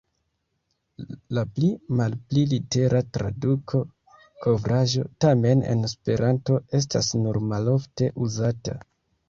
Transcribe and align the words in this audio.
La 1.37 1.41
pli-malpli 1.57 2.45
litera 2.53 3.03
traduko 3.19 3.83
"kovraĵo" 4.47 5.05
tamen 5.27 5.63
en 5.75 5.87
Esperanto 5.91 6.61
estas 6.83 7.15
nur 7.23 7.43
malofte 7.55 8.13
uzata. 8.29 8.79